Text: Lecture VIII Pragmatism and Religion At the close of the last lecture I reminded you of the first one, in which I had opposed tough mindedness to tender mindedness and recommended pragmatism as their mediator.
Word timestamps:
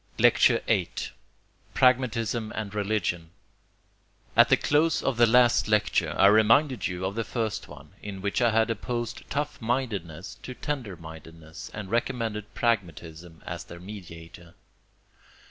Lecture 0.17 0.63
VIII 0.65 0.89
Pragmatism 1.75 2.51
and 2.55 2.73
Religion 2.73 3.29
At 4.35 4.49
the 4.49 4.57
close 4.57 5.03
of 5.03 5.15
the 5.17 5.27
last 5.27 5.67
lecture 5.67 6.15
I 6.17 6.25
reminded 6.25 6.87
you 6.87 7.05
of 7.05 7.13
the 7.13 7.23
first 7.23 7.67
one, 7.67 7.91
in 8.01 8.19
which 8.19 8.41
I 8.41 8.49
had 8.49 8.71
opposed 8.71 9.29
tough 9.29 9.61
mindedness 9.61 10.39
to 10.41 10.55
tender 10.55 10.95
mindedness 10.95 11.69
and 11.71 11.91
recommended 11.91 12.51
pragmatism 12.55 13.43
as 13.45 13.65
their 13.65 13.79
mediator. 13.79 14.55